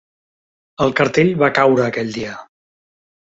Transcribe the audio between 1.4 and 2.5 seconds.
va caure aquell dia.